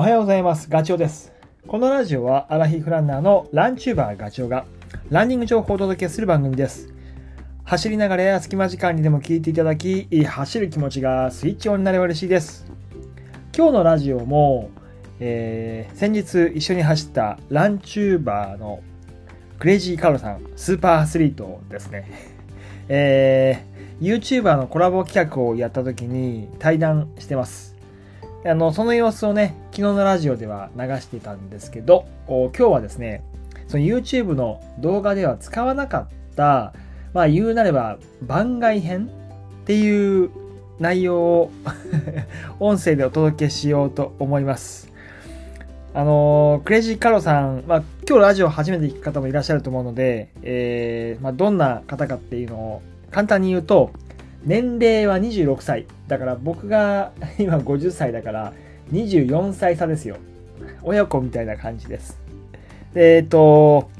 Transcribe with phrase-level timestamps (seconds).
[0.00, 0.70] おはようございます。
[0.70, 1.30] ガチョウです。
[1.66, 4.64] このラジオはアラヒフランナーのランチューバーガチョウが
[5.10, 6.88] ランニング情報をお届けする番組です。
[7.64, 12.64] 走りながらや隙間時間にでも聞いていただき、走る気持ちがスイッチオンになれば嬉しいです。
[13.54, 14.70] 今日のラジオも、
[15.18, 18.80] えー先日一緒に走ったランチューバーの
[19.58, 22.10] クレイジーカロさん、スーパーアスリートですね。
[22.88, 27.69] えー YouTuber のコラボ企画をやった時に対談してます。
[28.44, 33.22] あの、その様子をね、昨日のラジオでは流してたんですけど、今日はですね、
[33.68, 36.72] その YouTube の動画では使わなかった、
[37.12, 39.10] まあ言うなれば番外編
[39.62, 40.30] っていう
[40.78, 41.50] 内容を
[42.60, 44.90] 音声でお届けしようと思います。
[45.92, 53.90] あのクレイジーカロさん、まあ、今日ラジオ初めて聞く方もいらっしゃると思うので、えーまあ、どんな方かっていうのを簡単に言うと、
[54.44, 55.86] 年齢は26歳。
[56.08, 58.52] だから僕が 今50歳だから
[58.92, 60.16] 24歳差ですよ。
[60.82, 62.18] 親子みたいな感じです。
[62.94, 63.90] で、えっと、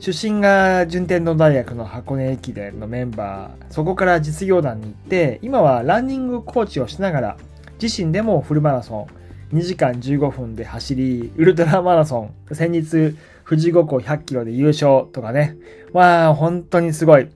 [0.00, 7.36] 出身が順天堂大学の箱根駅伝のメンバー、そこから実業団に行って、今はランニングコーチをしながら、
[7.80, 9.06] 自身でもフルマラソ
[9.52, 13.16] ン、2時間15分で走り、ウルトラマラソン、先日、
[13.48, 15.56] 富士五湖100キロで優勝とかね。
[15.92, 17.28] まあ、本当にすごい。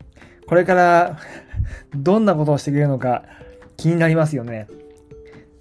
[0.47, 1.19] これから、
[1.95, 3.25] どんなことをしてくれるのか
[3.77, 4.69] 気になりますよね。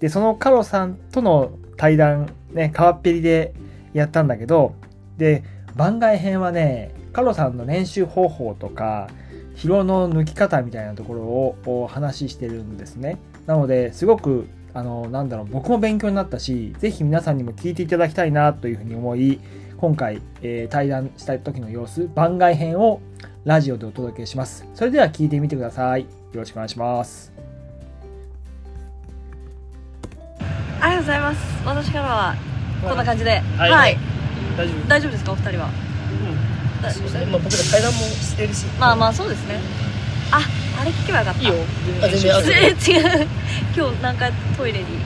[0.00, 3.54] で、そのカロさんとの対談、ね、川っぺりで
[3.92, 4.74] やったんだけど、
[5.16, 5.42] で、
[5.74, 9.08] 番外編はね、カロさんの練習方法とか、
[9.56, 13.18] 疲労の抜き方みたいなところをお話ししてるんですね。
[13.46, 19.40] なので、すごく、あの、なんだろう、僕も勉強になったし、ぜひ皆さんにも聞いていただきたいなというふうに思い、
[19.78, 23.00] 今回、えー対談した時の様子、番外編を
[23.46, 24.66] ラジオでお届けします。
[24.74, 26.00] それでは聞いてみてください。
[26.02, 27.32] よろしくお願いします。
[30.80, 31.38] ありがとうございます。
[31.64, 32.34] 私からは
[32.82, 33.38] こんな感じで。
[33.56, 33.70] はい。
[33.70, 33.96] はい、
[34.58, 34.88] 大丈夫。
[34.88, 35.32] 大丈夫ですか？
[35.32, 35.68] お二人は。
[36.82, 38.66] だそうですね、まあ、僕ら階段もしてるし。
[38.80, 39.60] まあまあそうですね。
[40.32, 40.40] あ
[40.80, 41.40] あれ聞けばよかった。
[41.40, 41.54] いいよ。
[42.02, 42.70] あ全然
[43.22, 43.26] 違う。
[43.76, 44.98] 今日何回トイレに行き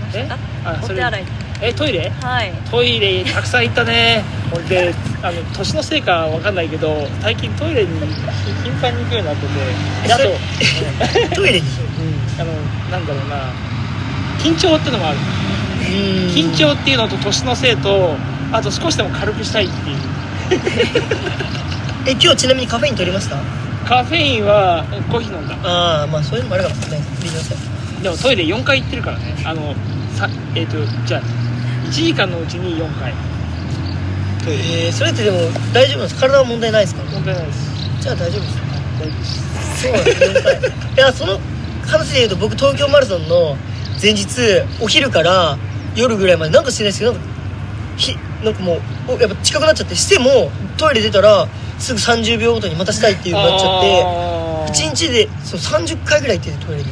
[0.00, 0.84] ましたか？
[0.84, 1.24] お手洗い
[1.60, 2.10] え、トイレ？
[2.20, 4.22] はいトイレたくさん行ったね。
[4.68, 7.88] で、あの、年のせいかわかんないけど、最近トイレに
[8.62, 10.32] 頻繁に行くようになってて、であと、う
[11.26, 11.66] んトイレに？
[12.38, 12.52] あの、
[12.90, 13.36] なんだろうな、
[14.42, 15.18] 緊張ってのもある。
[16.34, 18.16] 緊張っていうのと年のせいと、
[18.52, 19.96] あと少しでも軽くしたいっていう。
[22.06, 23.36] え今日ちなみにカフェイン取りました？
[23.88, 25.56] カフェインはコーヒー飲んだ。
[25.62, 27.00] ああまあそういうのもあるかもしれない
[28.02, 29.34] でもトイレ4回行ってるからね。
[29.44, 29.74] あの、
[30.16, 30.76] さえっ、と、
[31.06, 31.22] じゃあ、
[31.84, 33.12] 1時間のうちに4回。
[34.46, 35.38] えー、それってでも
[35.72, 36.20] 大丈夫ですか？
[36.22, 37.02] 体は問題ないですか？
[37.04, 37.58] 問題ないです。
[38.00, 38.56] じゃあ大丈夫です
[39.00, 39.82] 大丈夫です。
[39.82, 40.18] そうなんです。
[40.20, 41.40] 4回いやその
[41.86, 43.56] 話で言うと僕東京マラソンの
[44.00, 44.26] 前日
[44.80, 45.56] お昼から
[45.94, 47.28] 夜ぐらいまでなんかしてないですけどなんか
[47.96, 48.74] ひなんかも
[49.08, 51.46] うおやっぱ近くなっちゃってしてもトイレ出たら
[51.78, 53.78] すぐ30秒ごとにまたしたいっていうなっちゃ
[54.66, 56.88] ってて1日でそう30回ぐらい行っててトイレに。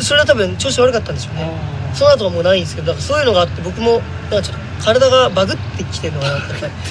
[0.00, 1.50] それは多分調子悪かったんでしょうね
[1.96, 6.40] その後はもうないんですけどだからそういうのがあって僕もなんかちょっと体がバグってきてるのかなっ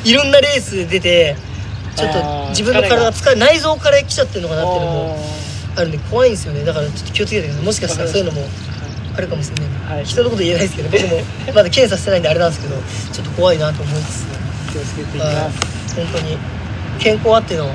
[0.03, 1.35] ていろんなレース出て
[1.95, 5.17] ちょっあとー自分の体が疲れ内臓から来ちゃってるのかなっていうのも
[5.77, 6.63] ああるんで怖いんですよね。
[6.63, 7.65] だからちょっと気をつけてください。
[7.65, 8.47] もしかしたらそういうのも
[9.17, 10.05] あるかもしれない、はい。
[10.05, 11.21] 人のこと言えないですけど僕も
[11.53, 12.75] まだ検査してないんであれなんですけど
[13.13, 15.95] ちょっと怖いなと思いつつー気をつけていきはいます。
[15.95, 16.37] 本当に
[16.99, 17.69] 健康あっての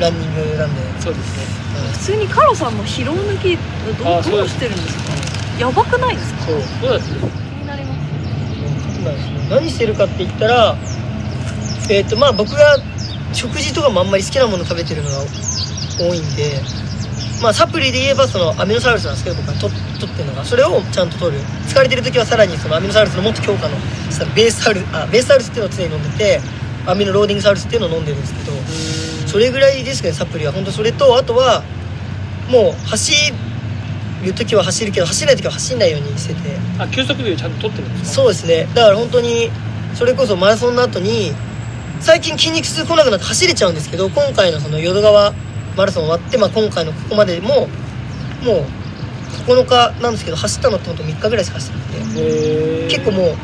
[0.00, 1.44] ランニングなんで、そうですね。
[1.92, 3.56] 普通にカロさんの疲労抜き
[4.02, 5.33] どうどうしてるんですか？
[5.58, 6.40] やばくないですか？
[6.46, 6.56] そう。
[6.82, 10.76] どうだった気になります何してるかって言ったら
[11.90, 12.78] えっ、とまあ僕が
[13.32, 15.18] 食事とかもあんまり好きなもの食べてるのが
[15.98, 16.60] 多いんで
[17.42, 19.68] まあサプリで言えばそのアミノサウルスなんですけど僕はと
[20.00, 21.42] 取ってるのがそれをちゃんと取る。
[21.68, 23.76] 疲れてる時はさらにそのアミノサウルスのもっと強化の
[24.34, 26.40] ベースサウルあベースサウルスっていうのを常に飲んでて
[26.86, 28.56] アミノローディングサウルスっていうのを飲んでるんですけど
[29.28, 30.52] それぐらいですかねサプリは。
[30.52, 31.62] 本当それとあとは
[32.50, 33.12] もう走
[34.24, 36.40] る時は走るけど走らない時は走んないようにしてて。
[36.78, 38.10] あ、休息日をちゃんと取ってるんですか？
[38.10, 38.68] そうですね。
[38.74, 39.50] だから本当に
[39.94, 41.32] それこそマラソンの後に
[42.00, 45.32] 最近筋肉痛来なくなって走れちゃうんですけど今回のその淀川
[45.76, 47.68] マラソン終わって、まあ、今回のここまでも
[48.42, 48.66] もう
[49.46, 52.88] 9日なんですけど走ったのって本当3日ぐらいしか走ってなくて。
[52.88, 53.34] 結構もう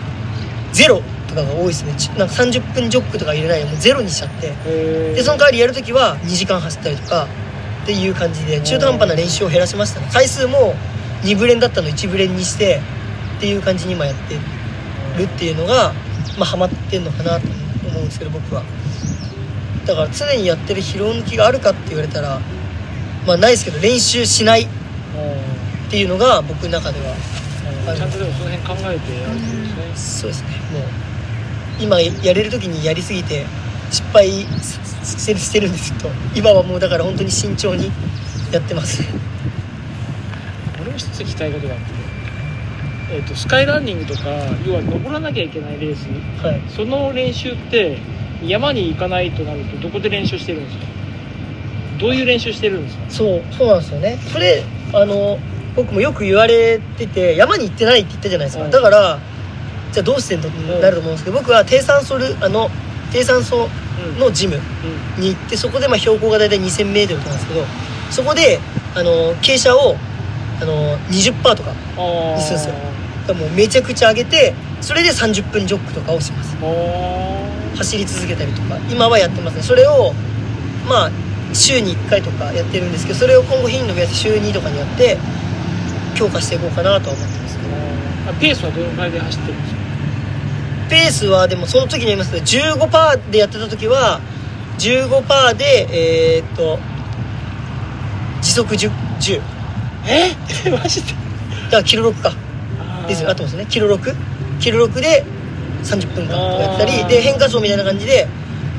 [0.73, 1.95] ゼロとかが多いですね。
[1.95, 4.53] ちなんか30分ジョックとか入れないでもうゼロにしちゃって。
[5.15, 7.27] でその代わりやるときは2時間走ったりとか
[7.83, 10.09] っていう感じで中途半端な練習を減らしましたね。
[10.13, 10.75] 回数も
[11.23, 12.81] 2ブレンだったの1ブレンにして
[13.39, 14.35] っていう感じに今やって
[15.19, 15.93] るっていうのが
[16.39, 17.47] まあハマってんのかなと
[17.89, 18.63] 思うんですけど僕は。
[19.87, 22.41] だから常にやってる疲労抜きがあるかって言われたら
[23.27, 24.67] まあないですけど練習しないっ
[25.91, 27.15] ていうのが僕の中では
[27.97, 30.27] ちゃんとでもその辺考えてやるんですね。
[30.27, 30.49] そうですね。
[30.73, 30.83] もう
[31.81, 33.47] 今やれる時にやりすぎて
[33.91, 37.91] 失敗してるんですけど今はもうだから本当に慎重に
[38.53, 39.03] やってます。
[40.81, 41.85] 俺も一つ聞きたいことがあって、
[43.13, 44.23] えー、とスカイランニングとか
[44.67, 46.07] 要は登らなきゃいけないレース。
[46.45, 46.63] はい。
[46.69, 47.99] その練習って
[48.45, 50.85] 山に行かないとなるとどこで練習してるんですか？
[51.99, 53.03] どういう練習してるんですか？
[53.11, 54.19] そうそうなんですよね。
[54.33, 54.63] それ
[54.95, 55.39] あの
[55.77, 58.73] 僕もよく言われてて山に行ってないって言ったじゃないですか、はい。
[58.73, 59.19] だから
[59.93, 60.49] じゃあどうしてんの？
[60.49, 62.71] ってなると思うんですけど、僕は低酸素ルあの
[63.13, 63.69] 低酸素
[64.15, 64.19] うん。
[64.19, 64.59] のジム
[65.19, 67.65] に行ってそこでまあ標高が大体 2000m とかなんですけど
[68.11, 68.59] そこで
[68.95, 69.95] あの傾斜を
[70.61, 72.73] あの20%とかああそうそう
[73.29, 76.57] がもうめちゃくちゃ上げてそれで30分ジョックとかをします。
[76.63, 80.13] あ走り続けたりとか今はやってますねそれを
[80.89, 81.11] まあ
[81.53, 85.19] 週に1回とかやってるんですけどそれを今後頻度増やして週2とかにやって
[86.15, 87.57] 強化していこうかなとは思ってます。
[87.57, 87.63] ね
[88.29, 89.80] あペースはどのくらいで走ってるんですか？
[90.91, 94.21] ペースはでもその時に言いますけど15%でやってた時は
[94.79, 95.87] 15%で
[96.37, 96.79] えーっと
[98.43, 98.91] 時速 10,
[99.21, 99.41] 10
[100.09, 100.71] え？
[100.71, 101.13] マジで？
[101.13, 102.33] だからキロ6か。
[103.07, 103.31] ですよ。
[103.31, 103.67] あますね。
[103.69, 104.15] キロ6
[104.61, 105.25] キロ6で
[105.85, 108.27] 30分間とかやってたりで変化走みたいな感じで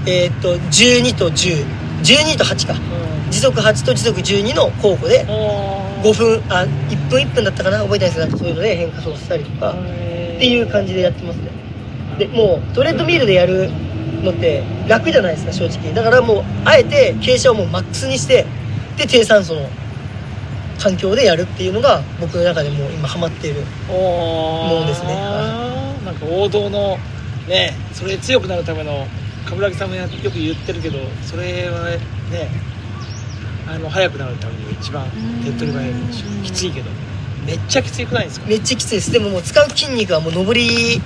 [0.06, 2.76] えーっと12と1012と8か。
[3.30, 7.80] 時速8と時速12の交互で5 5分あ1分1分だったかな？
[7.84, 9.76] 覚えてないですけどそういうので変化走したりとかっ
[10.40, 11.51] ていう感じでやってますね
[12.22, 13.70] でもうトレッドミルでやる
[14.22, 15.94] のって楽じゃないですか正直。
[15.94, 18.46] だからもうあえて傾斜をもうマックスにして
[18.98, 19.68] で低酸素の
[20.80, 25.16] 環境でやるっていうのが僕の中でもう今ハマっているももうですね。
[26.06, 26.98] なんか王道の
[27.48, 29.08] ねそれ強くなるための
[29.46, 31.98] 冠城さんもやよく言ってるけどそれはね
[33.68, 35.06] あの速くなるために一番
[35.44, 35.94] 手っ取り早い
[36.44, 36.90] きついけど。
[37.44, 38.46] めっちゃきつくないですか？
[38.46, 39.12] めっちゃきついです。
[39.12, 41.02] でももう使う筋肉はもう上り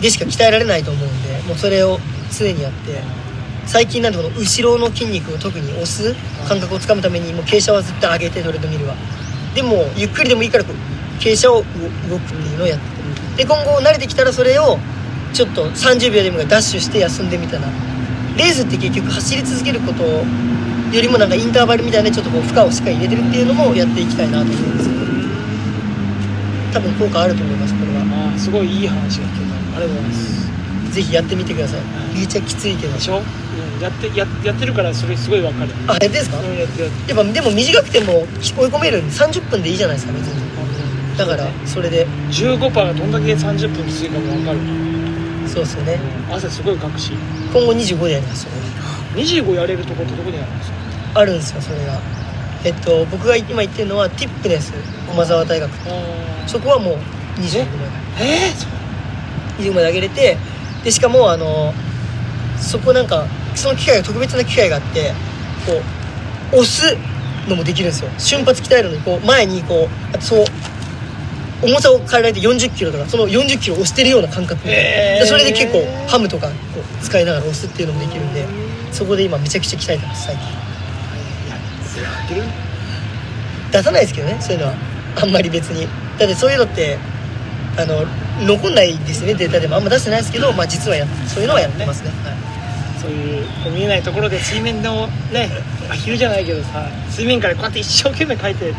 [0.00, 1.98] でしか鍛えられないと思うんでもうそれを
[2.36, 3.02] 常にやって
[3.66, 6.14] 最近なんてこの後ろの筋肉を特に押す
[6.48, 8.94] 感覚をつかむためにもう傾斜は絶対上げてトレッドミルは。
[9.54, 11.64] でもゆっくりでもいいからこう傾斜を
[12.08, 14.78] 動くっていうのをやってで今後慣れてきたらそれを
[15.32, 17.68] ちょっと30秒でもダッシュして休んでみたいな
[18.36, 20.24] レースって結局走り続けることよ
[21.00, 25.00] りもなんかインターバルみたいなちょっとこう負荷をしっかり入れてるっていうのもやっていきたいなと思うんですけど。
[26.72, 28.34] 多分効果あると思いますこれは。
[28.34, 29.49] あすごいいい話が聞けた。
[29.76, 30.50] ありがとうございます。
[30.94, 31.80] ぜひやってみてください。
[32.16, 32.92] めっちゃきついけど。
[32.94, 35.70] でしょ、うん、やってややってるからそれすごいわかる。
[35.86, 36.38] あやってんですか？
[36.38, 40.50] うんやってやっぱでも短くても追い込めるんで30分でいいじゃないですか別に。
[41.16, 42.06] だからそれで。
[42.30, 44.58] 15%がどんだけ30分きついかもわかる、
[45.46, 46.00] そうですよね。
[46.28, 46.34] うん。
[46.34, 47.12] 汗すごいかくし。
[47.52, 48.48] 今後25でやりますそ
[49.16, 49.22] れ。
[49.22, 51.20] 25やれるとこってどこにあるんですか？
[51.20, 52.00] あるんですよそれが。
[52.64, 54.72] えっと僕が今言ってるのはティップネス
[55.08, 55.70] 駒沢大学。
[55.70, 56.94] あそこはもう
[57.40, 57.70] 25まで
[58.20, 58.79] えー、
[59.60, 60.36] そう25まで上げれて
[60.84, 61.72] でしかもあの
[62.58, 65.12] そこなんかその機械が特別な機械があって
[65.66, 65.72] こ
[66.52, 66.96] う押す
[67.48, 68.10] のもできるんですよ。
[68.18, 70.44] 瞬発鍛えるのにこう前にこうそう
[71.62, 74.66] 重さを変えられて4 0キロとかその4 0キロ押してるような感覚。
[74.66, 78.44] でそれで結構ハムとかこう使いながら押すっていうのもできるんで
[78.92, 80.46] そこで今めちゃくちゃ鍛えてます最近。
[83.72, 84.74] 出さないですけどねそういうのは。
[85.16, 85.86] あんまり別に。
[86.18, 86.98] だってそういうのって
[87.76, 88.04] あの
[88.46, 89.76] 残んないですねデータでも。
[89.76, 92.10] あんま出してないですけど、まあ、実はやそういうのはやってますね。
[92.24, 92.36] はい。
[93.00, 95.48] そういう見えないところで水面のね
[95.90, 98.74] アヒルじゃないけどさ水面からこうやって一生懸命描いて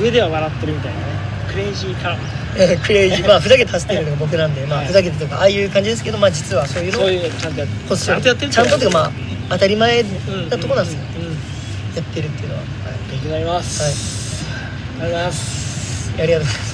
[0.00, 1.06] 上では笑ってるみたいなね。
[1.50, 3.28] クレイジーカラー クレイジー。
[3.28, 9.10] まあふざけて走ってるのが僕なんで、まあ、はいふざけてとかああいう感じですけど、まあ、実はそういうのをちゃんとやってちゃんとやってるちゃんとっていうかまあ
[9.50, 10.48] 当たり前うん。
[10.48, 11.22] なとこなんですよ、うん。
[11.22, 11.30] うん。
[11.30, 11.54] うん
[11.94, 12.66] やってるっていうのは、は
[13.08, 16.12] 勉強になります、ありがとうございます。
[16.18, 16.73] い、ありがとうございます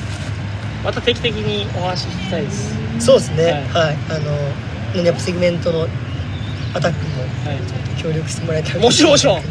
[0.85, 2.75] また定期的にお話聞きたいです。
[3.05, 3.67] そうですね。
[3.73, 3.95] ははい。
[3.95, 3.99] い、
[4.97, 5.87] あのやっぱセグメントの
[6.75, 7.59] アタックもはい。
[8.01, 9.45] 協力してもらえたらもちろんもちろん、はい。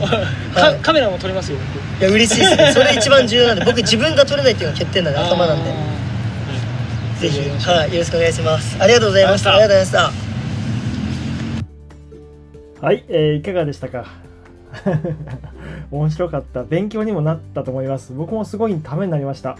[0.56, 1.58] かカメラも撮りますよ
[2.00, 2.02] 僕。
[2.02, 2.72] いや嬉しいですね。
[2.74, 5.70] それ一番重要なんで僕自分が取れないっていうのが欠点なんで頭なんで。
[5.72, 8.78] あーぜひ、はい、よろしくお願いします。
[8.82, 9.52] ありがとうございました。
[9.54, 10.14] ありがとうございまし
[12.82, 12.86] た。
[12.86, 14.06] はい、えーいかがでしたか？
[15.92, 16.64] 面白かった。
[16.64, 18.14] 勉強にもなったと思います。
[18.14, 19.58] 僕もすごいためになりました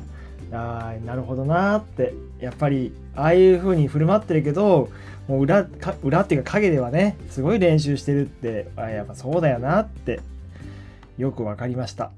[0.52, 2.14] あーなるほどなーって。
[2.40, 4.90] やっぱりああいう風に振る舞ってるけど
[5.28, 10.22] もう裏か裏っていうか影ではねすごい練習してるってあやっぱそうだよなって
[11.18, 12.12] よくわかりました。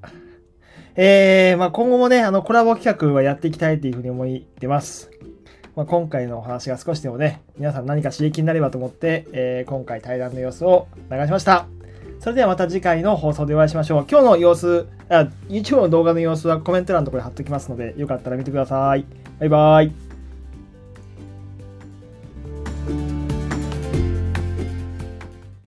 [0.95, 5.09] えー、まあ今後もねあのコラボ企画はやっていきたいっていう風に思ってます。
[5.75, 11.80] まあ、今回のお話が少しでもね、皆さん何か刺激になればと思って、えー今回対談の様子を流しました。
[12.21, 14.05] それではまた次回の放送でお会いしましょう。
[14.07, 19.07] 今日の様子、あ YouTube の動画の様子はコメント欄のところに貼っておきますので、よかったら見てください。
[19.39, 20.10] バイバイ。